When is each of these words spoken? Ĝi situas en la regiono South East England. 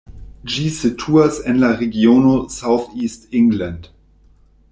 Ĝi 0.53 0.63
situas 0.77 1.37
en 1.53 1.61
la 1.65 1.69
regiono 1.83 2.33
South 2.57 2.89
East 3.03 3.33
England. 3.43 3.89